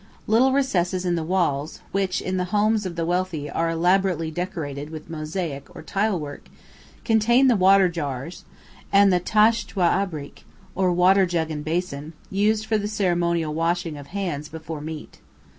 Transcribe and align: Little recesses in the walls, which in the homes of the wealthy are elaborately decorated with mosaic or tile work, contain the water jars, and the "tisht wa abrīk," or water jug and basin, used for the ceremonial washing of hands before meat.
Little 0.25 0.51
recesses 0.51 1.05
in 1.05 1.13
the 1.13 1.23
walls, 1.23 1.79
which 1.91 2.23
in 2.23 2.37
the 2.37 2.45
homes 2.45 2.87
of 2.87 2.95
the 2.95 3.05
wealthy 3.05 3.47
are 3.51 3.69
elaborately 3.69 4.31
decorated 4.31 4.89
with 4.89 5.11
mosaic 5.11 5.67
or 5.75 5.83
tile 5.83 6.19
work, 6.19 6.47
contain 7.05 7.45
the 7.47 7.55
water 7.55 7.87
jars, 7.87 8.43
and 8.91 9.13
the 9.13 9.19
"tisht 9.19 9.75
wa 9.75 9.87
abrīk," 10.03 10.39
or 10.73 10.91
water 10.91 11.27
jug 11.27 11.51
and 11.51 11.63
basin, 11.63 12.13
used 12.31 12.65
for 12.65 12.79
the 12.79 12.87
ceremonial 12.87 13.53
washing 13.53 13.95
of 13.95 14.07
hands 14.07 14.49
before 14.49 14.81
meat. 14.81 15.19